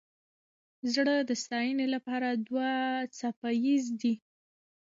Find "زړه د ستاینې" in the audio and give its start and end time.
0.93-1.87